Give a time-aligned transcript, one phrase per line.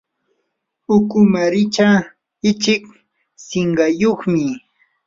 [0.97, 1.87] ukumaricha
[2.49, 2.83] ichik
[3.45, 4.43] sinqayuqmi.